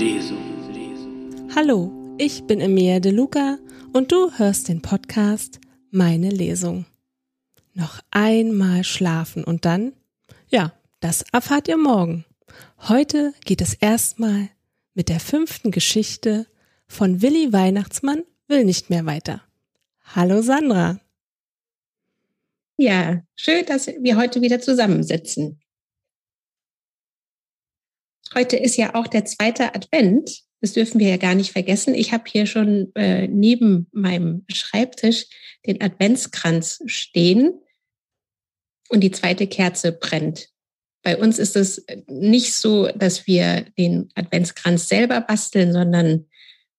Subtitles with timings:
[0.00, 0.38] Lesung.
[1.54, 3.58] Hallo, ich bin Emilia De Luca
[3.92, 5.60] und du hörst den Podcast
[5.90, 6.86] Meine Lesung.
[7.74, 9.92] Noch einmal schlafen und dann,
[10.48, 12.24] ja, das erfahrt ihr morgen.
[12.88, 14.48] Heute geht es erstmal
[14.94, 16.46] mit der fünften Geschichte
[16.86, 19.42] von Willi Weihnachtsmann will nicht mehr weiter.
[20.14, 20.98] Hallo Sandra.
[22.78, 25.60] Ja, schön, dass wir heute wieder zusammensitzen.
[28.34, 30.42] Heute ist ja auch der zweite Advent.
[30.60, 31.94] Das dürfen wir ja gar nicht vergessen.
[31.94, 35.26] Ich habe hier schon äh, neben meinem Schreibtisch
[35.66, 37.52] den Adventskranz stehen
[38.88, 40.48] und die zweite Kerze brennt.
[41.02, 46.26] Bei uns ist es nicht so, dass wir den Adventskranz selber basteln, sondern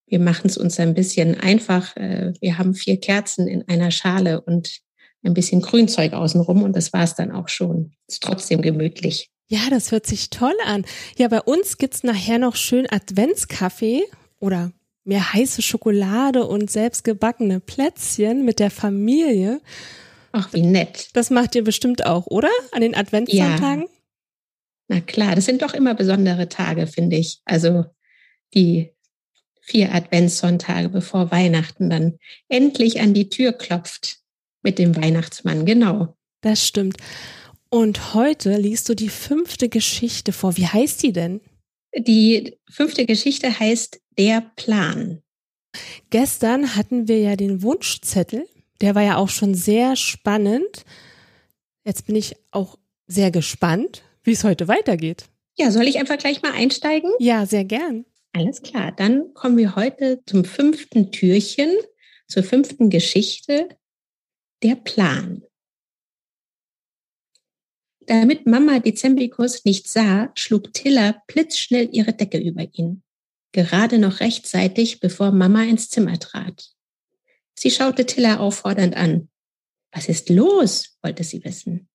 [0.06, 1.96] wir machen es uns ein bisschen einfach.
[1.96, 4.80] Äh, wir haben vier Kerzen in einer Schale und
[5.24, 7.92] ein bisschen Grünzeug außenrum und das war es dann auch schon.
[8.06, 9.30] Ist trotzdem gemütlich.
[9.52, 10.86] Ja, das hört sich toll an.
[11.18, 14.02] Ja, bei uns gibt's nachher noch schön Adventskaffee
[14.40, 14.72] oder
[15.04, 19.60] mehr heiße Schokolade und selbstgebackene Plätzchen mit der Familie.
[20.32, 21.10] Ach, wie nett.
[21.12, 22.48] Das macht ihr bestimmt auch, oder?
[22.70, 23.82] An den Adventssonntagen?
[23.82, 23.88] Ja.
[24.88, 27.42] Na klar, das sind doch immer besondere Tage, finde ich.
[27.44, 27.84] Also
[28.54, 28.94] die
[29.60, 32.16] vier Adventssonntage, bevor Weihnachten dann
[32.48, 34.20] endlich an die Tür klopft
[34.62, 36.16] mit dem Weihnachtsmann, genau.
[36.40, 36.96] Das stimmt.
[37.74, 40.58] Und heute liest du die fünfte Geschichte vor.
[40.58, 41.40] Wie heißt die denn?
[41.96, 45.22] Die fünfte Geschichte heißt Der Plan.
[46.10, 48.46] Gestern hatten wir ja den Wunschzettel.
[48.82, 50.84] Der war ja auch schon sehr spannend.
[51.86, 55.24] Jetzt bin ich auch sehr gespannt, wie es heute weitergeht.
[55.56, 57.10] Ja, soll ich einfach gleich mal einsteigen?
[57.20, 58.04] Ja, sehr gern.
[58.34, 61.70] Alles klar, dann kommen wir heute zum fünften Türchen,
[62.28, 63.70] zur fünften Geschichte,
[64.62, 65.42] der Plan.
[68.12, 73.02] Damit Mama Dezembikus nicht sah, schlug Tilla blitzschnell ihre Decke über ihn.
[73.52, 76.74] Gerade noch rechtzeitig, bevor Mama ins Zimmer trat.
[77.54, 79.30] Sie schaute Tilla auffordernd an.
[79.92, 80.98] Was ist los?
[81.00, 81.88] wollte sie wissen.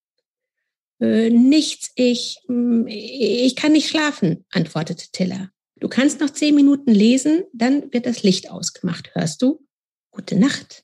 [1.00, 5.52] Äh, nichts, ich, mm, ich kann nicht schlafen, antwortete Tilla.
[5.76, 9.64] Du kannst noch zehn Minuten lesen, dann wird das Licht ausgemacht, hörst du?
[10.10, 10.84] Gute Nacht.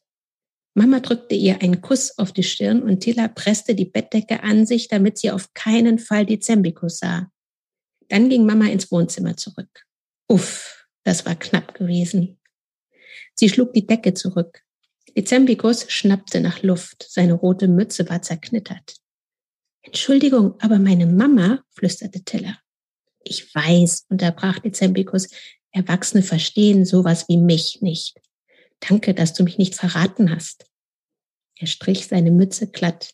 [0.75, 4.87] Mama drückte ihr einen Kuss auf die Stirn und Tilla presste die Bettdecke an sich,
[4.87, 7.31] damit sie auf keinen Fall die Zembikus sah.
[8.09, 9.85] Dann ging Mama ins Wohnzimmer zurück.
[10.27, 12.39] Uff, das war knapp gewesen.
[13.35, 14.63] Sie schlug die Decke zurück.
[15.15, 17.05] Dezembikus schnappte nach Luft.
[17.07, 18.95] Seine rote Mütze war zerknittert.
[19.83, 22.57] Entschuldigung, aber meine Mama, flüsterte Tilla.
[23.23, 25.29] Ich weiß, unterbrach Dezembikus,
[25.71, 28.19] Erwachsene verstehen sowas wie mich nicht.
[28.87, 30.65] Danke, dass du mich nicht verraten hast.
[31.55, 33.13] Er strich seine Mütze glatt.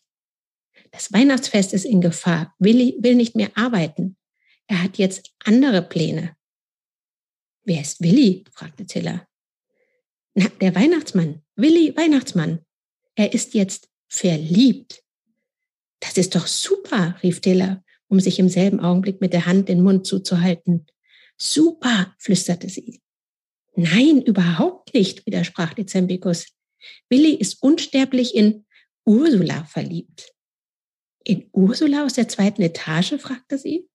[0.90, 2.54] Das Weihnachtsfest ist in Gefahr.
[2.58, 4.16] Willi will nicht mehr arbeiten.
[4.66, 6.36] Er hat jetzt andere Pläne.
[7.64, 8.44] Wer ist Willi?
[8.52, 9.28] fragte Tiller.
[10.34, 11.42] Na, der Weihnachtsmann.
[11.54, 12.64] Willi Weihnachtsmann.
[13.14, 15.04] Er ist jetzt verliebt.
[16.00, 19.82] Das ist doch super, rief Tiller um sich im selben Augenblick mit der Hand den
[19.82, 20.86] Mund zuzuhalten.
[21.38, 23.00] Super, flüsterte sie.
[23.82, 26.48] Nein, überhaupt nicht, widersprach Dezembikus.
[27.08, 28.66] Willi ist unsterblich in
[29.06, 30.34] Ursula verliebt.
[31.24, 33.14] In Ursula aus der zweiten Etage?
[33.18, 33.88] fragte sie.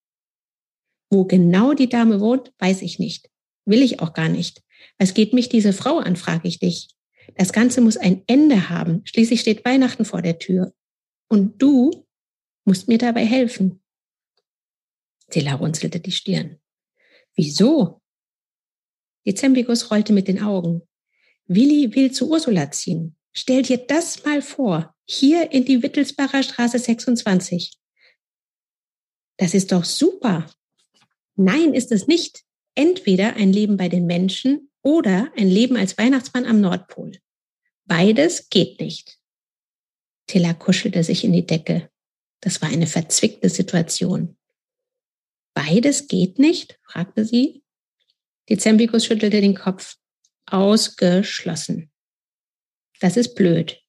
[1.11, 3.29] Wo genau die Dame wohnt, weiß ich nicht.
[3.65, 4.63] Will ich auch gar nicht.
[4.97, 6.89] Was geht mich diese Frau an, frage ich dich.
[7.35, 9.03] Das Ganze muss ein Ende haben.
[9.05, 10.73] Schließlich steht Weihnachten vor der Tür.
[11.29, 12.07] Und du
[12.65, 13.83] musst mir dabei helfen.
[15.29, 16.59] Tilla runzelte die Stirn.
[17.35, 18.01] Wieso?
[19.25, 20.81] Dezembigus rollte mit den Augen.
[21.47, 23.15] Willi will zu Ursula ziehen.
[23.31, 24.95] Stell dir das mal vor.
[25.05, 27.77] Hier in die Wittelsbacher Straße 26.
[29.37, 30.49] Das ist doch super.
[31.35, 32.43] Nein, ist es nicht.
[32.75, 37.19] Entweder ein Leben bei den Menschen oder ein Leben als Weihnachtsmann am Nordpol.
[37.85, 39.19] Beides geht nicht.
[40.27, 41.89] Tilla kuschelte sich in die Decke.
[42.41, 44.37] Das war eine verzwickte Situation.
[45.53, 46.79] Beides geht nicht?
[46.83, 47.64] fragte sie.
[48.49, 49.95] Dezembikus schüttelte den Kopf.
[50.47, 51.91] Ausgeschlossen.
[52.99, 53.81] Das ist blöd.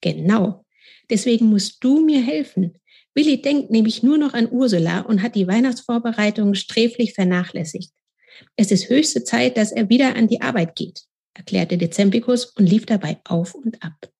[0.00, 0.64] Genau.
[1.10, 2.78] Deswegen musst du mir helfen.
[3.14, 7.92] Willi denkt nämlich nur noch an Ursula und hat die Weihnachtsvorbereitungen sträflich vernachlässigt.
[8.54, 11.04] Es ist höchste Zeit, dass er wieder an die Arbeit geht,
[11.34, 14.12] erklärte Dezembikus und lief dabei auf und ab.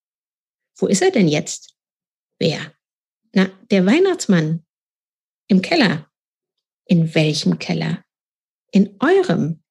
[0.77, 1.75] Wo ist er denn jetzt?
[2.39, 2.73] Wer?
[3.33, 4.65] Na, der Weihnachtsmann.
[5.47, 6.11] Im Keller.
[6.87, 8.05] In welchem Keller?
[8.73, 9.63] In eurem.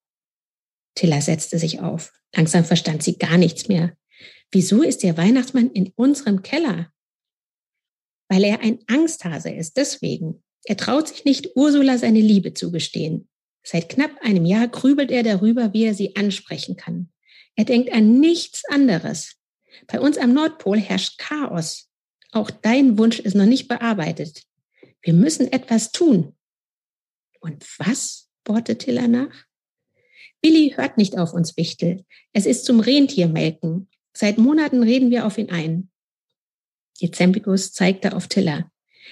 [0.97, 2.11] Tilla setzte sich auf.
[2.35, 3.95] Langsam verstand sie gar nichts mehr.
[4.51, 6.91] Wieso ist der Weihnachtsmann in unserem Keller?
[8.29, 10.43] Weil er ein Angsthase ist, deswegen.
[10.65, 13.29] Er traut sich nicht, Ursula seine Liebe zugestehen.
[13.63, 17.09] Seit knapp einem Jahr grübelt er darüber, wie er sie ansprechen kann.
[17.55, 19.35] Er denkt an nichts anderes.
[19.85, 21.89] Bei uns am Nordpol herrscht Chaos.
[22.31, 24.43] Auch dein Wunsch ist noch nicht bearbeitet.
[25.01, 26.35] Wir müssen etwas tun.
[27.39, 28.29] Und was?
[28.43, 29.46] bohrte Tiller nach.
[30.41, 32.05] Willi hört nicht auf uns, Wichtel.
[32.33, 33.89] Es ist zum Rentiermelken.
[34.13, 35.89] Seit Monaten reden wir auf ihn ein.
[37.01, 38.71] Dezembikus zeigte auf Tiller.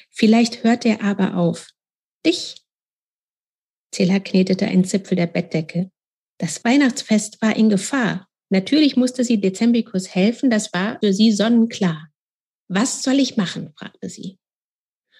[0.10, 1.70] Vielleicht hört er aber auf.
[2.26, 2.64] Dich?
[3.92, 5.92] Tiller knetete einen Zipfel der Bettdecke.
[6.38, 8.28] Das Weihnachtsfest war in Gefahr.
[8.50, 12.10] Natürlich musste sie Dezembikus helfen, das war für sie sonnenklar.
[12.68, 13.74] Was soll ich machen?
[13.78, 14.38] fragte sie.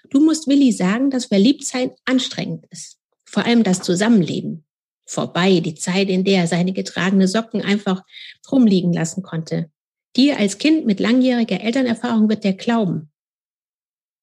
[0.10, 3.00] Du musst Willi sagen, dass Verliebtsein anstrengend ist.
[3.24, 4.65] Vor allem das Zusammenleben.
[5.06, 8.04] Vorbei, die Zeit, in der er seine getragene Socken einfach
[8.52, 9.70] rumliegen lassen konnte.
[10.16, 13.12] Dir als Kind mit langjähriger Elternerfahrung wird der glauben.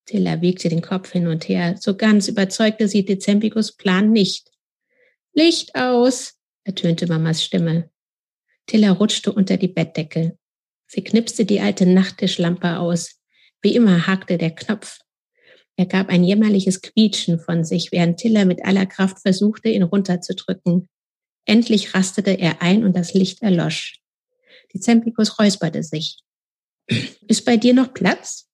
[0.07, 1.77] Tilla wiegte den Kopf hin und her.
[1.79, 4.51] So ganz überzeugte sie Dezembicus Plan nicht.
[5.33, 6.35] Licht aus,
[6.65, 7.91] ertönte Mamas Stimme.
[8.67, 10.37] Tilla rutschte unter die Bettdecke.
[10.87, 13.21] Sie knipste die alte Nachttischlampe aus.
[13.61, 14.99] Wie immer hakte der Knopf.
[15.77, 20.89] Er gab ein jämmerliches Quietschen von sich, während Tiller mit aller Kraft versuchte, ihn runterzudrücken.
[21.45, 24.01] Endlich rastete er ein und das Licht erlosch.
[24.75, 26.19] Die Zempicus räusperte sich.
[27.29, 28.49] Ist bei dir noch Platz?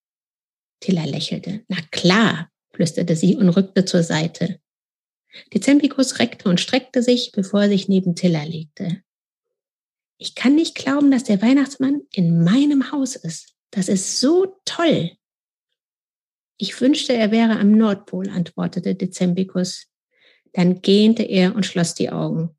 [0.79, 1.63] Tiller lächelte.
[1.67, 4.59] Na klar, flüsterte sie und rückte zur Seite.
[5.53, 9.03] Die Zempicus reckte und streckte sich, bevor er sich neben Tiller legte.
[10.17, 13.53] Ich kann nicht glauben, dass der Weihnachtsmann in meinem Haus ist.
[13.71, 15.11] Das ist so toll.
[16.61, 19.87] Ich wünschte, er wäre am Nordpol, antwortete Dezembicus.
[20.51, 22.49] Dann gähnte er und schloss die Augen.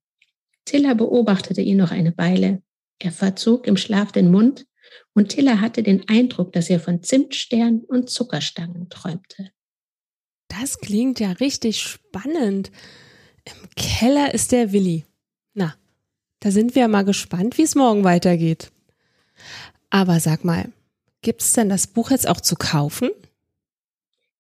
[0.64, 2.62] Tilla beobachtete ihn noch eine Weile.
[2.99, 4.67] Er verzog im Schlaf den Mund
[5.12, 9.50] und Tilla hatte den Eindruck, dass er von Zimtsternen und Zuckerstangen träumte.
[10.49, 12.70] Das klingt ja richtig spannend.
[13.44, 15.05] Im Keller ist der Willi.
[15.52, 15.75] Na,
[16.41, 18.73] da sind wir mal gespannt, wie es morgen weitergeht.
[19.91, 20.73] Aber sag mal,
[21.20, 23.11] gibt es denn das Buch jetzt auch zu kaufen?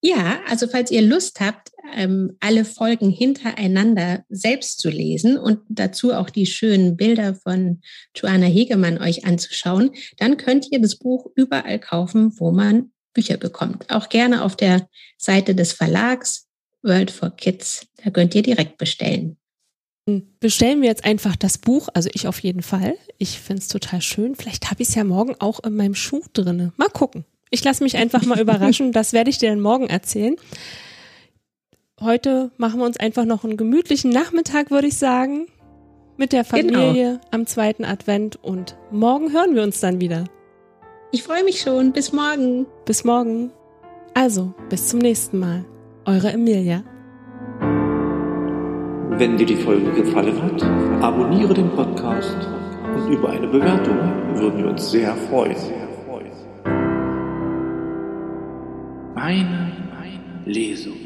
[0.02, 6.14] Ja, also falls ihr Lust habt, ähm, alle Folgen hintereinander selbst zu lesen und dazu
[6.14, 7.82] auch die schönen Bilder von
[8.14, 13.90] Joanna Hegemann euch anzuschauen, dann könnt ihr das Buch überall kaufen, wo man Bücher bekommt.
[13.90, 14.88] Auch gerne auf der
[15.18, 16.46] Seite des Verlags
[16.82, 17.86] World for Kids.
[18.02, 19.36] Da könnt ihr direkt bestellen.
[20.40, 22.96] Bestellen wir jetzt einfach das Buch, also ich auf jeden Fall.
[23.18, 24.34] Ich finde es total schön.
[24.34, 26.72] Vielleicht habe ich es ja morgen auch in meinem Schuh drinne.
[26.76, 27.24] Mal gucken.
[27.50, 28.92] Ich lasse mich einfach mal überraschen.
[29.00, 30.36] Das werde ich dir dann morgen erzählen.
[32.00, 35.46] Heute machen wir uns einfach noch einen gemütlichen Nachmittag, würde ich sagen,
[36.16, 37.20] mit der Familie genau.
[37.30, 40.24] am zweiten Advent und morgen hören wir uns dann wieder.
[41.12, 41.92] Ich freue mich schon.
[41.92, 42.66] Bis morgen.
[42.84, 43.50] Bis morgen.
[44.14, 45.64] Also, bis zum nächsten Mal.
[46.04, 46.84] Eure Emilia.
[49.18, 50.62] Wenn dir die Folge gefallen hat,
[51.02, 52.36] abonniere den Podcast
[52.94, 53.98] und über eine Bewertung
[54.36, 55.79] würden wir uns sehr freuen.
[59.30, 59.70] Meine
[60.44, 60.99] Lesung.